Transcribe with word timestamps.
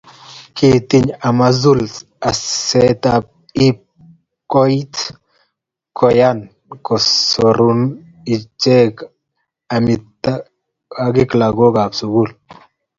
Kitiny 0.55 1.07
Amazulu 1.29 1.85
asenoto 2.29 3.13
ib 3.67 3.77
koit 4.51 4.93
koyan 5.97 6.39
kosorune 6.85 7.87
icheget 8.35 8.95
amitwogikab 9.75 11.39
lagokab 11.41 11.91
sukul 11.99 12.29